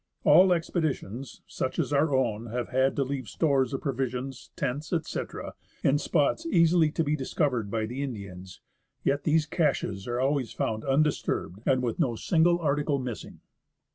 [0.23, 5.53] All expeditions, such as our own, have had to leave stores of provisions, tents, etc.,
[5.83, 8.61] in spots easily to be discovered by the Indians;
[9.03, 13.41] yet these caches are always found undisturbed and with no single article missing.